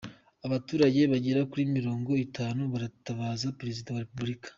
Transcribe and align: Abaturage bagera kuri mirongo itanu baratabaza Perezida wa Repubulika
Abaturage 0.45 0.99
bagera 1.11 1.41
kuri 1.51 1.63
mirongo 1.75 2.11
itanu 2.25 2.61
baratabaza 2.73 3.55
Perezida 3.59 3.87
wa 3.91 4.03
Repubulika 4.05 4.47